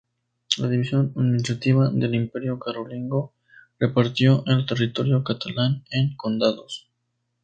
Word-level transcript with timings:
La 0.57 0.67
división 0.67 1.13
administrativa 1.15 1.91
del 1.91 2.15
Imperio 2.15 2.57
Carolingio 2.57 3.33
repartió 3.77 4.43
el 4.47 4.65
territorio 4.65 5.23
catalán 5.23 5.83
en 5.91 6.15
condados. 6.15 6.89